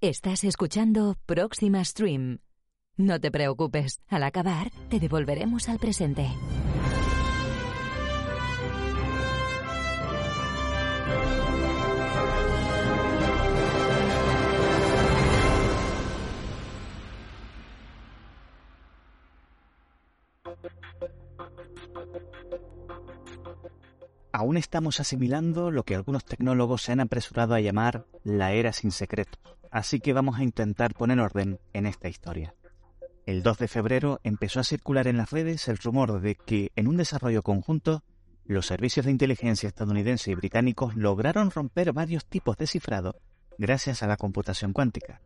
Estás 0.00 0.44
escuchando 0.44 1.16
Próxima 1.26 1.84
Stream. 1.84 2.38
No 2.96 3.18
te 3.18 3.32
preocupes, 3.32 4.00
al 4.06 4.22
acabar 4.22 4.70
te 4.90 5.00
devolveremos 5.00 5.68
al 5.68 5.80
presente. 5.80 6.28
Aún 24.30 24.56
estamos 24.56 25.00
asimilando 25.00 25.72
lo 25.72 25.82
que 25.82 25.96
algunos 25.96 26.24
tecnólogos 26.24 26.82
se 26.82 26.92
han 26.92 27.00
apresurado 27.00 27.54
a 27.54 27.60
llamar 27.60 28.06
la 28.22 28.52
era 28.52 28.72
sin 28.72 28.92
secretos, 28.92 29.57
así 29.70 30.00
que 30.00 30.12
vamos 30.12 30.38
a 30.38 30.42
intentar 30.42 30.94
poner 30.94 31.20
orden 31.20 31.58
en 31.72 31.86
esta 31.86 32.08
historia. 32.08 32.54
El 33.26 33.42
2 33.42 33.58
de 33.58 33.68
febrero 33.68 34.20
empezó 34.24 34.60
a 34.60 34.64
circular 34.64 35.06
en 35.06 35.18
las 35.18 35.30
redes 35.30 35.68
el 35.68 35.78
rumor 35.78 36.20
de 36.20 36.34
que, 36.34 36.72
en 36.76 36.88
un 36.88 36.96
desarrollo 36.96 37.42
conjunto, 37.42 38.02
los 38.46 38.66
servicios 38.66 39.04
de 39.04 39.12
inteligencia 39.12 39.68
estadounidense 39.68 40.30
y 40.30 40.34
británicos 40.34 40.96
lograron 40.96 41.50
romper 41.50 41.92
varios 41.92 42.24
tipos 42.24 42.56
de 42.56 42.66
cifrado 42.66 43.20
gracias 43.58 44.02
a 44.02 44.06
la 44.06 44.16
computación 44.16 44.72
cuántica. 44.72 45.20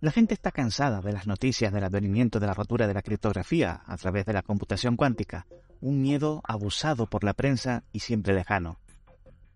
La 0.00 0.10
gente 0.10 0.34
está 0.34 0.50
cansada 0.50 1.00
de 1.00 1.12
las 1.12 1.26
noticias 1.26 1.72
del 1.72 1.84
advenimiento 1.84 2.40
de 2.40 2.46
la 2.46 2.54
rotura 2.54 2.86
de 2.86 2.94
la 2.94 3.02
criptografía 3.02 3.82
a 3.86 3.96
través 3.96 4.26
de 4.26 4.32
la 4.32 4.42
computación 4.42 4.96
cuántica, 4.96 5.46
un 5.80 6.02
miedo 6.02 6.42
abusado 6.44 7.06
por 7.06 7.24
la 7.24 7.32
prensa 7.32 7.84
y 7.92 8.00
siempre 8.00 8.34
lejano. 8.34 8.78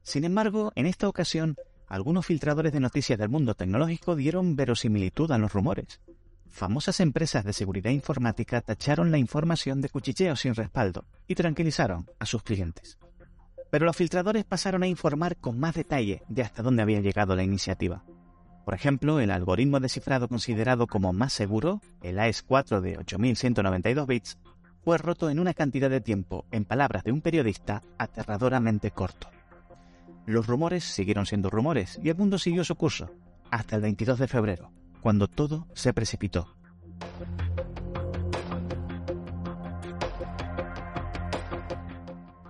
Sin 0.02 0.24
embargo, 0.24 0.72
en 0.74 0.86
esta 0.86 1.08
ocasión, 1.08 1.56
algunos 1.88 2.26
filtradores 2.26 2.72
de 2.72 2.80
noticias 2.80 3.18
del 3.18 3.28
mundo 3.28 3.54
tecnológico 3.54 4.16
dieron 4.16 4.56
verosimilitud 4.56 5.30
a 5.30 5.38
los 5.38 5.52
rumores. 5.52 6.00
Famosas 6.48 7.00
empresas 7.00 7.44
de 7.44 7.52
seguridad 7.52 7.90
informática 7.90 8.60
tacharon 8.60 9.10
la 9.10 9.18
información 9.18 9.80
de 9.80 9.88
cuchicheo 9.88 10.36
sin 10.36 10.54
respaldo 10.54 11.04
y 11.26 11.34
tranquilizaron 11.34 12.06
a 12.18 12.26
sus 12.26 12.42
clientes. 12.42 12.98
Pero 13.70 13.86
los 13.86 13.96
filtradores 13.96 14.44
pasaron 14.44 14.84
a 14.84 14.86
informar 14.86 15.36
con 15.36 15.58
más 15.58 15.74
detalle 15.74 16.22
de 16.28 16.42
hasta 16.42 16.62
dónde 16.62 16.82
había 16.82 17.00
llegado 17.00 17.34
la 17.34 17.42
iniciativa. 17.42 18.04
Por 18.64 18.74
ejemplo, 18.74 19.20
el 19.20 19.30
algoritmo 19.30 19.80
descifrado 19.80 20.28
considerado 20.28 20.86
como 20.86 21.12
más 21.12 21.32
seguro, 21.32 21.80
el 22.02 22.18
AES-4 22.18 22.80
de 22.80 22.98
8192 22.98 24.06
bits, 24.06 24.38
fue 24.84 24.98
roto 24.98 25.30
en 25.30 25.40
una 25.40 25.54
cantidad 25.54 25.90
de 25.90 26.00
tiempo, 26.00 26.44
en 26.50 26.64
palabras 26.64 27.04
de 27.04 27.12
un 27.12 27.20
periodista, 27.20 27.82
aterradoramente 27.98 28.90
corto. 28.90 29.28
Los 30.26 30.46
rumores 30.46 30.84
siguieron 30.84 31.26
siendo 31.26 31.50
rumores 31.50 32.00
y 32.02 32.08
el 32.08 32.16
mundo 32.16 32.38
siguió 32.38 32.64
su 32.64 32.76
curso, 32.76 33.10
hasta 33.50 33.76
el 33.76 33.82
22 33.82 34.18
de 34.18 34.28
febrero, 34.28 34.70
cuando 35.00 35.28
todo 35.28 35.66
se 35.74 35.92
precipitó. 35.92 36.56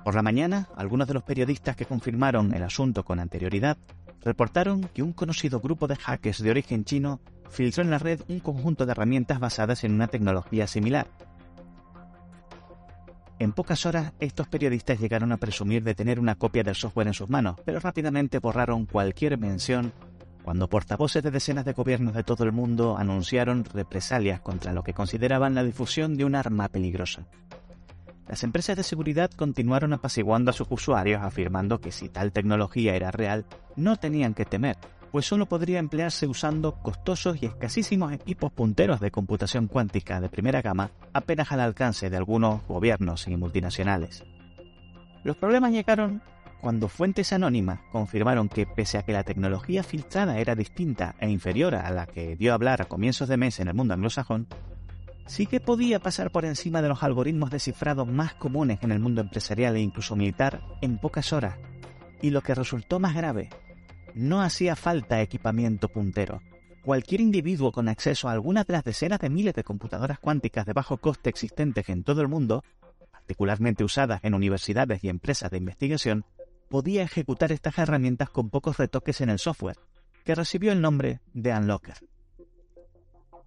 Por 0.05 0.14
la 0.14 0.22
mañana, 0.22 0.69
algunos 0.77 1.08
de 1.08 1.14
los 1.14 1.25
periodistas 1.25 1.75
que 1.75 1.86
confirmaron 1.86 2.55
el 2.55 2.62
asunto 2.62 3.05
con 3.05 3.19
anterioridad 3.19 3.78
reportaron 4.22 4.89
que 4.95 5.02
un 5.02 5.12
conocido 5.12 5.61
grupo 5.61 5.89
de 5.89 5.97
hackers 5.97 6.42
de 6.42 6.50
origen 6.50 6.84
chino 6.84 7.20
filtró 7.50 7.83
en 7.83 7.91
la 7.91 7.98
red 7.98 8.20
un 8.28 8.39
conjunto 8.39 8.86
de 8.86 8.92
herramientas 8.92 9.41
basadas 9.41 9.83
en 9.83 9.92
una 9.92 10.06
tecnología 10.06 10.67
similar, 10.67 11.08
en 13.45 13.53
pocas 13.53 13.87
horas, 13.87 14.12
estos 14.20 14.48
periodistas 14.48 14.98
llegaron 14.98 15.31
a 15.33 15.37
presumir 15.37 15.84
de 15.84 15.95
tener 15.95 16.19
una 16.19 16.34
copia 16.34 16.62
del 16.62 16.75
software 16.75 17.09
en 17.09 17.14
sus 17.14 17.28
manos, 17.28 17.56
pero 17.64 17.78
rápidamente 17.78 18.39
borraron 18.39 18.86
cualquier 18.86 19.39
mención 19.39 19.92
cuando 20.42 20.69
portavoces 20.69 21.23
de 21.23 21.31
decenas 21.31 21.64
de 21.64 21.73
gobiernos 21.73 22.14
de 22.14 22.23
todo 22.23 22.45
el 22.45 22.53
mundo 22.53 22.97
anunciaron 22.98 23.64
represalias 23.64 24.41
contra 24.41 24.73
lo 24.73 24.83
que 24.83 24.92
consideraban 24.92 25.55
la 25.55 25.64
difusión 25.64 26.17
de 26.17 26.25
un 26.25 26.34
arma 26.34 26.69
peligrosa. 26.69 27.27
Las 28.28 28.42
empresas 28.42 28.77
de 28.77 28.83
seguridad 28.83 29.30
continuaron 29.30 29.92
apaciguando 29.92 30.51
a 30.51 30.55
sus 30.55 30.67
usuarios 30.70 31.23
afirmando 31.23 31.80
que 31.80 31.92
si 31.92 32.08
tal 32.08 32.33
tecnología 32.33 32.95
era 32.95 33.11
real, 33.11 33.46
no 33.77 33.96
tenían 33.96 34.35
que 34.35 34.45
temer, 34.45 34.77
pues 35.14 35.27
solo 35.27 35.47
podría 35.47 35.79
emplearse 35.79 36.27
usando 36.27 36.73
costosos 36.83 37.41
y 37.41 37.47
escasísimos 37.47 38.13
equipos 38.13 38.51
punteros 38.51 38.98
de 38.98 39.13
computación 39.13 39.69
cuántica 39.69 40.20
de 40.20 40.29
primera 40.29 40.61
gama 40.61 40.91
apenas 41.13 41.52
al 41.52 41.61
alcance 41.61 42.11
de 42.11 42.17
algunos 42.17 42.67
gobiernos 42.67 43.29
y 43.29 43.36
multinacionales. 43.36 44.25
Los 45.23 45.36
problemas 45.36 45.70
llegaron 45.70 46.20
cuando 46.61 46.89
fuentes 46.89 47.33
anónimas 47.33 47.79
confirmaron 47.92 48.48
que 48.48 48.67
pese 48.67 48.98
a 48.98 49.05
que 49.05 49.13
la 49.13 49.23
tecnología 49.23 49.85
filtrada 49.85 50.41
era 50.41 50.57
distinta 50.57 51.14
e 51.20 51.31
inferior 51.31 51.77
a 51.77 51.89
la 51.92 52.07
que 52.07 52.35
dio 52.35 52.51
a 52.51 52.57
hablar 52.57 52.83
a 52.83 52.86
comienzos 52.86 53.29
de 53.29 53.36
mes 53.36 53.61
en 53.61 53.69
el 53.69 53.75
mundo 53.75 53.95
anglosajón, 53.95 54.48
sí 55.27 55.46
que 55.46 55.61
podía 55.61 56.01
pasar 56.01 56.33
por 56.33 56.45
encima 56.45 56.83
de 56.83 56.89
los 56.89 57.05
algoritmos 57.05 57.52
descifrados 57.52 58.08
más 58.08 58.35
comunes 58.35 58.81
en 58.83 58.91
el 58.91 58.98
mundo 58.98 59.20
empresarial 59.20 59.77
e 59.77 59.81
incluso 59.81 60.17
militar 60.17 60.61
en 60.83 60.98
pocas 60.98 61.33
horas. 61.33 61.55
Y 62.20 62.31
lo 62.31 62.41
que 62.41 62.57
resultó 62.57 62.98
más 62.98 63.14
grave 63.14 63.51
no 64.14 64.42
hacía 64.42 64.77
falta 64.77 65.20
equipamiento 65.20 65.89
puntero. 65.89 66.41
Cualquier 66.83 67.20
individuo 67.20 67.73
con 67.73 67.89
acceso 67.89 68.29
a 68.29 68.33
alguna 68.33 68.64
de 68.64 68.73
las 68.75 68.85
decenas 68.85 69.19
de 69.19 69.30
miles 69.30 69.55
de 69.55 69.64
computadoras 69.64 70.19
cuánticas 70.19 70.67
de 70.67 70.73
bajo 70.73 70.98
coste 70.98 71.30
existentes 71.30 71.89
en 71.89 72.05
todo 72.05 72.20
el 72.20 72.29
mundo, 72.29 72.63
particularmente 73.11 73.85
usadas 73.85 74.20
en 74.23 74.35
universidades 74.35 75.02
y 75.02 75.08
empresas 75.08 75.51
de 75.51 75.58
investigación, 75.58 76.25
podía 76.69 77.02
ejecutar 77.02 77.52
estas 77.52 77.79
herramientas 77.79 78.30
con 78.30 78.51
pocos 78.51 78.77
retoques 78.77 79.20
en 79.20 79.30
el 79.30 79.39
software, 79.39 79.79
que 80.25 80.35
recibió 80.35 80.73
el 80.73 80.81
nombre 80.81 81.20
de 81.33 81.52
Unlocker. 81.52 81.96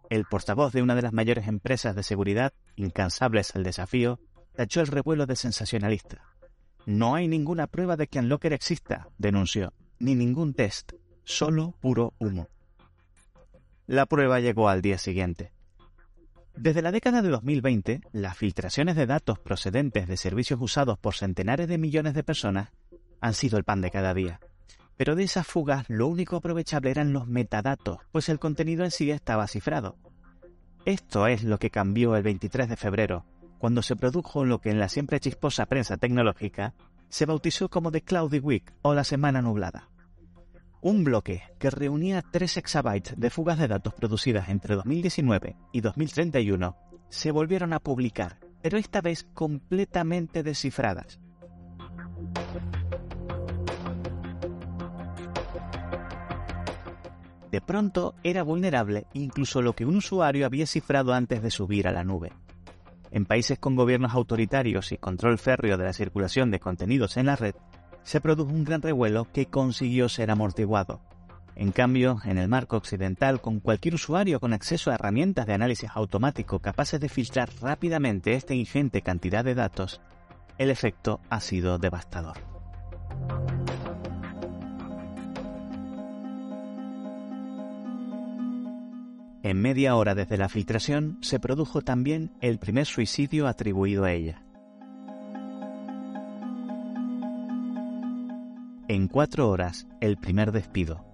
El 0.10 0.26
portavoz 0.26 0.74
de 0.74 0.82
una 0.82 0.96
de 0.96 1.02
las 1.02 1.14
mayores 1.14 1.48
empresas 1.48 1.96
de 1.96 2.04
seguridad, 2.04 2.54
incansables 2.76 3.56
al 3.56 3.64
desafío, 3.64 4.20
tachó 4.56 4.82
el 4.82 4.88
revuelo 4.88 5.26
de 5.26 5.36
sensacionalista. 5.36 6.24
No 6.86 7.16
hay 7.16 7.28
ninguna 7.28 7.68
prueba 7.68 7.98
de 7.98 8.08
que 8.08 8.20
Unlocker 8.20 8.54
exista, 8.54 9.10
denunció 9.18 9.74
ni 10.00 10.16
ningún 10.16 10.54
test, 10.54 10.94
solo 11.24 11.74
puro 11.80 12.14
humo. 12.20 12.48
La 13.86 14.06
prueba 14.06 14.40
llegó 14.40 14.70
al 14.70 14.82
día 14.82 14.98
siguiente. 14.98 15.52
Desde 16.56 16.82
la 16.82 16.92
década 16.92 17.22
de 17.22 17.30
2020, 17.30 18.02
las 18.12 18.36
filtraciones 18.36 18.96
de 18.96 19.06
datos 19.06 19.40
procedentes 19.40 20.08
de 20.08 20.18
servicios 20.18 20.60
usados 20.62 20.98
por 20.98 21.14
centenares 21.14 21.68
de 21.68 21.78
millones 21.78 22.14
de 22.16 22.24
personas 22.24 22.72
han 23.22 23.34
sido 23.34 23.58
el 23.58 23.64
pan 23.64 23.82
de 23.82 23.92
cada 23.92 24.14
día. 24.14 24.40
Pero 24.98 25.16
de 25.16 25.24
esas 25.24 25.46
fugas 25.46 25.86
lo 25.88 26.08
único 26.08 26.38
aprovechable 26.38 26.90
eran 26.90 27.14
los 27.14 27.28
metadatos, 27.28 28.00
pues 28.12 28.30
el 28.30 28.40
contenido 28.40 28.84
en 28.84 28.92
sí 28.92 29.12
estaba 29.12 29.48
cifrado. 29.48 29.98
Esto 30.86 31.28
es 31.28 31.44
lo 31.44 31.60
que 31.60 31.70
cambió 31.70 32.16
el 32.16 32.24
23 32.24 32.70
de 32.70 32.76
febrero, 32.76 33.26
cuando 33.60 33.82
se 33.82 33.96
produjo 33.96 34.44
lo 34.44 34.60
que 34.60 34.72
en 34.72 34.80
la 34.80 34.90
siempre 34.90 35.20
chisposa 35.20 35.66
prensa 35.68 35.98
tecnológica 35.98 36.74
se 37.10 37.26
bautizó 37.26 37.70
como 37.70 37.92
The 37.92 38.02
Cloudy 38.02 38.40
Week 38.40 38.74
o 38.82 38.94
la 38.94 39.04
Semana 39.04 39.42
Nublada. 39.42 39.90
Un 40.82 41.04
bloque 41.04 41.44
que 41.60 41.70
reunía 41.70 42.22
3 42.22 42.58
exabytes 42.58 43.20
de 43.20 43.30
fugas 43.30 43.58
de 43.58 43.68
datos 43.68 43.94
producidas 43.94 44.50
entre 44.50 44.76
2019 44.76 45.56
y 45.72 45.82
2031 45.82 46.76
se 47.10 47.32
volvieron 47.32 47.74
a 47.74 47.80
publicar, 47.80 48.40
pero 48.62 48.78
esta 48.78 49.02
vez 49.02 49.28
completamente 49.34 50.44
descifradas. 50.44 51.20
De 57.52 57.62
pronto 57.62 58.14
era 58.24 58.44
vulnerable 58.44 59.08
incluso 59.14 59.62
lo 59.62 59.74
que 59.74 59.86
un 59.86 59.96
usuario 59.96 60.46
había 60.46 60.68
cifrado 60.68 61.14
antes 61.14 61.42
de 61.42 61.50
subir 61.50 61.88
a 61.88 61.92
la 61.92 62.04
nube. 62.04 62.34
En 63.12 63.26
países 63.26 63.60
con 63.60 63.76
gobiernos 63.76 64.14
autoritarios 64.14 64.92
y 64.92 64.98
control 64.98 65.38
férreo 65.38 65.78
de 65.78 65.86
la 65.86 65.94
circulación 65.94 66.52
de 66.52 66.60
contenidos 66.60 67.18
en 67.18 67.28
la 67.28 67.36
red, 67.36 67.56
se 68.04 68.22
produjo 68.22 68.52
un 68.52 68.64
gran 68.64 68.82
revuelo 68.82 69.28
que 69.32 69.48
consiguió 69.48 70.10
ser 70.10 70.32
amortiguado. 70.32 71.02
En 71.56 71.72
cambio, 71.72 72.20
en 72.24 72.38
el 72.38 72.48
marco 72.48 72.78
occidental, 72.78 73.42
con 73.42 73.60
cualquier 73.60 73.96
usuario 73.96 74.40
con 74.40 74.54
acceso 74.54 74.92
a 74.92 74.94
herramientas 74.94 75.48
de 75.48 75.54
análisis 75.54 75.90
automático 75.94 76.60
capaces 76.60 77.00
de 77.00 77.10
filtrar 77.10 77.50
rápidamente 77.62 78.34
esta 78.34 78.54
ingente 78.54 79.02
cantidad 79.02 79.44
de 79.44 79.56
datos, 79.56 80.00
el 80.58 80.70
efecto 80.70 81.20
ha 81.30 81.40
sido 81.40 81.80
devastador. 81.80 82.57
En 89.44 89.62
media 89.62 89.96
hora 89.96 90.16
desde 90.16 90.38
la 90.38 90.50
filtración 90.50 91.20
se 91.22 91.40
produjo 91.40 91.82
también 91.82 92.32
el 92.42 92.58
primer 92.58 92.86
suicidio 92.86 93.48
atribuido 93.48 94.04
a 94.04 94.12
ella. 94.12 94.44
En 98.88 99.08
cuatro 99.08 99.50
horas, 99.50 99.88
el 100.02 100.18
primer 100.18 100.52
despido. 100.52 101.06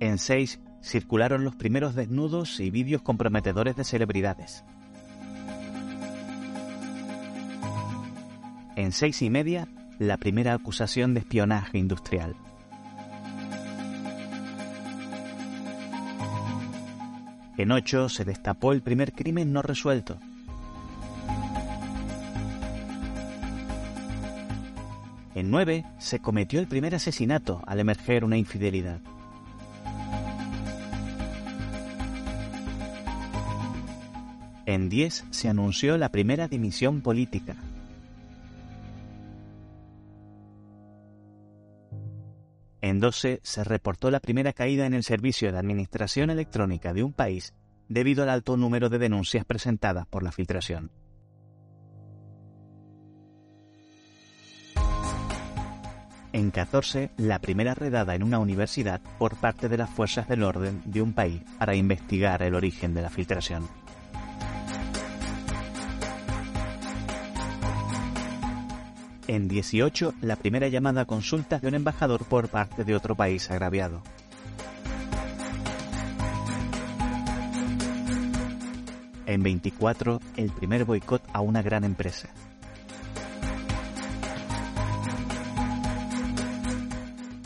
En 0.00 0.18
seis, 0.18 0.60
circularon 0.82 1.44
los 1.44 1.54
primeros 1.54 1.94
desnudos 1.94 2.58
y 2.58 2.70
vídeos 2.70 3.02
comprometedores 3.02 3.76
de 3.76 3.84
celebridades. 3.84 4.64
En 8.76 8.92
seis 8.92 9.20
y 9.20 9.28
media, 9.28 9.68
la 9.98 10.16
primera 10.16 10.54
acusación 10.54 11.12
de 11.12 11.20
espionaje 11.20 11.76
industrial. 11.76 12.34
En 17.60 17.72
8 17.72 18.08
se 18.08 18.24
destapó 18.24 18.72
el 18.72 18.80
primer 18.80 19.12
crimen 19.12 19.52
no 19.52 19.60
resuelto. 19.60 20.16
En 25.34 25.50
9 25.50 25.84
se 25.98 26.20
cometió 26.20 26.58
el 26.58 26.68
primer 26.68 26.94
asesinato 26.94 27.60
al 27.66 27.80
emerger 27.80 28.24
una 28.24 28.38
infidelidad. 28.38 29.00
En 34.64 34.88
10 34.88 35.26
se 35.28 35.48
anunció 35.50 35.98
la 35.98 36.08
primera 36.08 36.48
dimisión 36.48 37.02
política. 37.02 37.56
En 42.82 42.98
12 42.98 43.40
se 43.42 43.64
reportó 43.64 44.10
la 44.10 44.20
primera 44.20 44.52
caída 44.52 44.86
en 44.86 44.94
el 44.94 45.04
servicio 45.04 45.52
de 45.52 45.58
administración 45.58 46.30
electrónica 46.30 46.92
de 46.92 47.02
un 47.02 47.12
país 47.12 47.54
debido 47.88 48.22
al 48.22 48.30
alto 48.30 48.56
número 48.56 48.88
de 48.88 48.98
denuncias 48.98 49.44
presentadas 49.44 50.06
por 50.06 50.22
la 50.22 50.32
filtración. 50.32 50.90
En 56.32 56.52
14, 56.52 57.10
la 57.16 57.40
primera 57.40 57.74
redada 57.74 58.14
en 58.14 58.22
una 58.22 58.38
universidad 58.38 59.00
por 59.18 59.36
parte 59.36 59.68
de 59.68 59.76
las 59.76 59.90
fuerzas 59.90 60.28
del 60.28 60.44
orden 60.44 60.80
de 60.84 61.02
un 61.02 61.12
país 61.12 61.42
para 61.58 61.74
investigar 61.74 62.42
el 62.42 62.54
origen 62.54 62.94
de 62.94 63.02
la 63.02 63.10
filtración. 63.10 63.68
En 69.30 69.46
18, 69.46 70.14
la 70.22 70.34
primera 70.34 70.66
llamada 70.66 71.02
a 71.02 71.04
consultas 71.04 71.62
de 71.62 71.68
un 71.68 71.76
embajador 71.76 72.24
por 72.24 72.48
parte 72.48 72.82
de 72.82 72.96
otro 72.96 73.14
país 73.14 73.48
agraviado. 73.48 74.02
En 79.26 79.40
24, 79.44 80.20
el 80.36 80.50
primer 80.50 80.84
boicot 80.84 81.22
a 81.32 81.42
una 81.42 81.62
gran 81.62 81.84
empresa. 81.84 82.28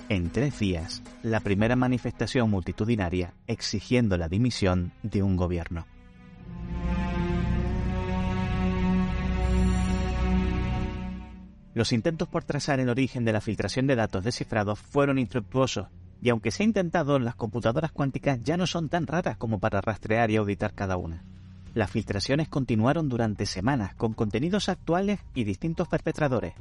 En 0.09 0.31
tres 0.31 0.59
días, 0.59 1.03
la 1.23 1.41
primera 1.41 1.77
manifestación 1.77 2.49
multitudinaria 2.49 3.35
exigiendo 3.47 4.17
la 4.17 4.31
dimisión 4.31 4.93
de 5.03 5.23
un 5.23 5.37
gobierno. 5.37 5.85
Los 11.75 11.93
intentos 11.93 12.29
por 12.29 12.45
trazar 12.45 12.79
el 12.79 12.89
origen 12.89 13.25
de 13.25 13.33
la 13.33 13.41
filtración 13.41 13.89
de 13.89 13.97
datos 13.97 14.23
descifrados 14.23 14.79
fueron 14.79 15.19
infructuosos, 15.19 15.89
y 16.23 16.31
aunque 16.31 16.53
se 16.53 16.63
ha 16.63 16.67
intentado, 16.67 17.19
las 17.19 17.35
computadoras 17.35 17.91
cuánticas 17.91 18.41
ya 18.43 18.57
no 18.57 18.67
son 18.67 18.89
tan 18.89 19.07
raras 19.07 19.37
como 19.37 19.59
para 19.59 19.81
rastrear 19.81 20.31
y 20.31 20.37
auditar 20.37 20.73
cada 20.73 20.97
una. 20.97 21.25
Las 21.75 21.91
filtraciones 21.91 22.49
continuaron 22.49 23.09
durante 23.09 23.45
semanas 23.45 23.95
con 23.97 24.15
contenidos 24.15 24.69
actuales 24.69 25.19
y 25.35 25.43
distintos 25.43 25.89
perpetradores, 25.89 26.55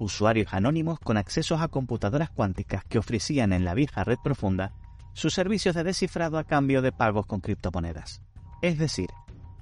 usuarios 0.00 0.52
anónimos 0.52 0.98
con 0.98 1.16
accesos 1.16 1.60
a 1.60 1.68
computadoras 1.68 2.30
cuánticas 2.30 2.84
que 2.84 2.98
ofrecían 2.98 3.52
en 3.52 3.64
la 3.64 3.74
vieja 3.74 4.02
red 4.04 4.18
profunda 4.22 4.72
sus 5.12 5.32
servicios 5.32 5.74
de 5.74 5.84
descifrado 5.84 6.36
a 6.38 6.44
cambio 6.44 6.82
de 6.82 6.92
pagos 6.92 7.24
con 7.24 7.40
criptomonedas. 7.40 8.20
Es 8.60 8.78
decir, 8.78 9.08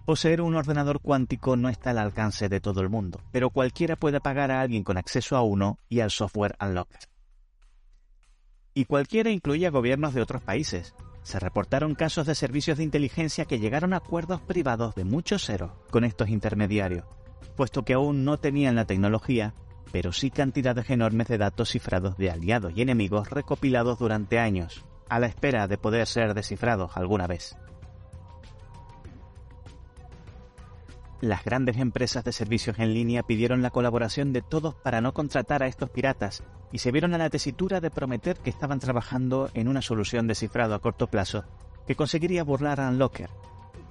Poseer 0.05 0.43
un 0.43 0.55
ordenador 0.55 1.01
cuántico 1.01 1.57
no 1.57 1.71
está 1.71 1.91
al 1.91 1.99
alcance 1.99 2.51
de 2.51 2.61
todo 2.61 2.83
el 2.83 2.91
mundo, 2.91 3.23
pero 3.33 3.49
cualquiera 3.49 3.97
puede 3.97 4.21
pagar 4.21 4.51
a 4.51 4.61
alguien 4.61 4.85
con 4.85 4.99
acceso 4.99 5.35
a 5.35 5.41
uno 5.41 5.79
y 5.89 6.01
al 6.01 6.11
software 6.11 6.57
Unlocked. 6.61 7.09
Y 8.75 8.85
cualquiera 8.85 9.31
incluye 9.31 9.67
a 9.67 9.71
gobiernos 9.71 10.13
de 10.13 10.21
otros 10.21 10.43
países. 10.43 10.95
Se 11.23 11.41
reportaron 11.41 11.95
casos 11.95 12.27
de 12.27 12.35
servicios 12.35 12.77
de 12.77 12.85
inteligencia 12.85 13.47
que 13.47 13.59
llegaron 13.59 13.95
a 13.95 13.99
acuerdos 13.99 14.43
privados 14.43 14.95
de 14.95 15.05
muchos 15.05 15.47
ceros 15.47 15.71
con 15.91 16.05
estos 16.05 16.29
intermediarios, 16.29 17.07
puesto 17.57 17.83
que 17.83 17.95
aún 17.95 18.27
no 18.27 18.37
tenían 18.37 18.75
la 18.75 18.85
tecnología, 18.85 19.55
pero 19.91 20.13
sí 20.13 20.31
cantidades 20.31 20.91
enormes 20.91 21.29
de 21.29 21.39
datos 21.39 21.71
cifrados 21.71 22.19
de 22.19 22.31
aliados 22.31 22.75
y 22.77 22.83
enemigos 22.83 23.31
recopilados 23.31 23.99
durante 23.99 24.39
años, 24.39 24.85
a 25.09 25.19
la 25.19 25.29
espera 25.29 25.67
de 25.67 25.79
poder 25.79 26.07
ser 26.07 26.35
descifrados 26.35 26.95
alguna 26.95 27.27
vez. 27.27 27.57
Las 31.25 31.43
grandes 31.43 31.79
empresas 31.79 32.23
de 32.23 32.33
servicios 32.33 32.79
en 32.79 32.93
línea 32.93 33.23
pidieron 33.23 33.63
la 33.63 33.71
colaboración 33.71 34.35
de 34.35 34.43
todos 34.43 34.75
para 34.75 35.01
no 35.01 35.15
contratar 35.15 35.63
a 35.63 35.69
estos 35.69 35.89
piratas 35.89 36.45
y 36.71 36.81
se 36.81 36.93
vieron 36.93 37.15
a 37.15 37.19
la 37.19 37.31
tesitura 37.31 37.81
de 37.81 37.91
prometer 37.91 38.37
que 38.37 38.51
estaban 38.51 38.79
trabajando 38.79 39.49
en 39.55 39.69
una 39.69 39.81
solución 39.81 40.27
de 40.27 40.35
cifrado 40.35 40.75
a 40.75 40.81
corto 40.81 41.07
plazo 41.07 41.47
que 41.87 41.97
conseguiría 41.97 42.45
burlar 42.45 42.79
a 42.79 42.91
Unlocker, 42.91 43.31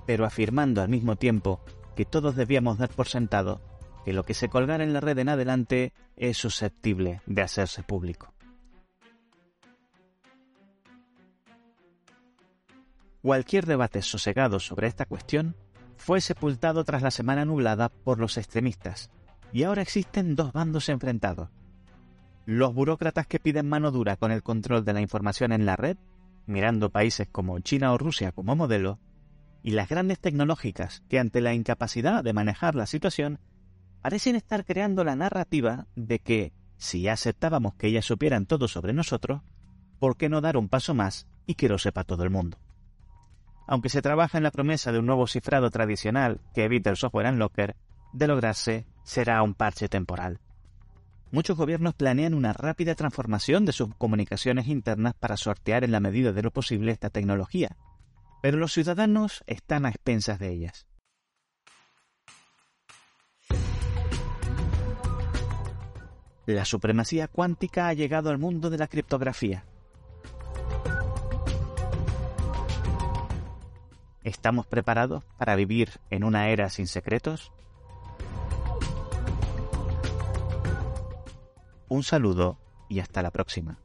pero 0.05 0.25
afirmando 0.25 0.83
al 0.83 0.89
mismo 0.89 1.15
tiempo 1.15 1.59
que 1.95 2.05
todos 2.05 2.35
debíamos 2.35 2.77
dar 2.77 2.89
por 2.89 3.07
sentado 3.07 3.61
que 4.05 4.13
lo 4.13 4.25
que 4.25 4.35
se 4.35 4.49
colgara 4.49 4.83
en 4.83 4.93
la 4.93 4.99
red 4.99 5.17
en 5.17 5.29
adelante 5.29 5.91
es 6.15 6.37
susceptible 6.37 7.23
de 7.25 7.41
hacerse 7.41 7.81
público. 7.81 8.31
Cualquier 13.23 13.65
debate 13.65 14.03
sosegado 14.03 14.59
sobre 14.59 14.85
esta 14.85 15.07
cuestión 15.07 15.55
fue 15.97 16.21
sepultado 16.21 16.83
tras 16.83 17.01
la 17.01 17.11
semana 17.11 17.45
nublada 17.45 17.89
por 17.89 18.19
los 18.19 18.37
extremistas, 18.37 19.09
y 19.51 19.63
ahora 19.63 19.81
existen 19.81 20.35
dos 20.35 20.51
bandos 20.53 20.89
enfrentados. 20.89 21.49
Los 22.45 22.73
burócratas 22.73 23.27
que 23.27 23.39
piden 23.39 23.69
mano 23.69 23.91
dura 23.91 24.17
con 24.17 24.31
el 24.31 24.43
control 24.43 24.83
de 24.83 24.93
la 24.93 25.01
información 25.01 25.51
en 25.51 25.65
la 25.65 25.75
red, 25.75 25.97
mirando 26.45 26.89
países 26.89 27.27
como 27.31 27.59
China 27.59 27.93
o 27.93 27.97
Rusia 27.97 28.31
como 28.31 28.55
modelo, 28.55 28.99
y 29.61 29.71
las 29.71 29.87
grandes 29.87 30.19
tecnológicas 30.19 31.03
que 31.07 31.19
ante 31.19 31.39
la 31.39 31.53
incapacidad 31.53 32.23
de 32.23 32.33
manejar 32.33 32.75
la 32.75 32.85
situación 32.85 33.39
parecen 34.01 34.35
estar 34.35 34.65
creando 34.65 35.05
la 35.05 35.15
narrativa 35.15 35.87
de 35.95 36.19
que, 36.19 36.51
si 36.77 37.03
ya 37.03 37.13
aceptábamos 37.13 37.75
que 37.75 37.87
ellas 37.87 38.03
supieran 38.03 38.45
todo 38.45 38.67
sobre 38.67 38.91
nosotros, 38.91 39.41
¿por 39.99 40.17
qué 40.17 40.27
no 40.27 40.41
dar 40.41 40.57
un 40.57 40.67
paso 40.67 40.93
más 40.93 41.27
y 41.45 41.55
que 41.55 41.69
lo 41.69 41.77
sepa 41.77 42.03
todo 42.03 42.23
el 42.23 42.29
mundo? 42.29 42.57
Aunque 43.67 43.89
se 43.89 44.01
trabaja 44.01 44.37
en 44.37 44.43
la 44.43 44.51
promesa 44.51 44.91
de 44.91 44.99
un 44.99 45.05
nuevo 45.05 45.27
cifrado 45.27 45.69
tradicional 45.69 46.41
que 46.53 46.65
evite 46.65 46.89
el 46.89 46.97
software 46.97 47.27
Unlocker, 47.27 47.75
de 48.13 48.27
lograrse 48.27 48.85
será 49.03 49.41
un 49.41 49.53
parche 49.53 49.89
temporal. 49.89 50.39
Muchos 51.31 51.57
gobiernos 51.57 51.95
planean 51.95 52.35
una 52.35 52.53
rápida 52.53 52.93
transformación 52.93 53.65
de 53.65 53.71
sus 53.71 53.95
comunicaciones 53.95 54.67
internas 54.67 55.15
para 55.15 55.37
sortear 55.37 55.83
en 55.83 55.91
la 55.91 55.99
medida 55.99 56.31
de 56.31 56.43
lo 56.43 56.51
posible 56.51 56.91
esta 56.91 57.09
tecnología, 57.09 57.75
pero 58.41 58.57
los 58.57 58.73
ciudadanos 58.73 59.43
están 59.47 59.85
a 59.85 59.89
expensas 59.89 60.37
de 60.37 60.51
ellas. 60.51 60.85
La 66.45 66.65
supremacía 66.65 67.29
cuántica 67.29 67.87
ha 67.87 67.93
llegado 67.93 68.29
al 68.29 68.37
mundo 68.37 68.69
de 68.69 68.77
la 68.77 68.87
criptografía, 68.87 69.65
¿Estamos 74.23 74.65
preparados 74.65 75.23
para 75.37 75.55
vivir 75.55 75.99
en 76.09 76.23
una 76.23 76.49
era 76.49 76.69
sin 76.69 76.87
secretos? 76.87 77.51
Un 81.89 82.03
saludo 82.03 82.57
y 82.89 82.99
hasta 82.99 83.21
la 83.21 83.31
próxima. 83.31 83.79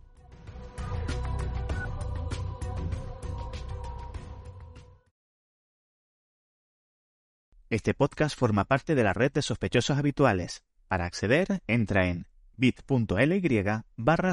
Este 7.71 7.93
podcast 7.93 8.39
forma 8.39 8.65
parte 8.65 8.95
de 8.95 9.05
la 9.05 9.13
red 9.13 9.31
de 9.33 9.43
sospechosos 9.43 9.99
habituales. 9.99 10.63
Para 10.87 11.05
acceder, 11.05 11.63
entra 11.67 12.07
en 12.07 12.27
bit.ly 12.57 13.63
barra. 13.97 14.33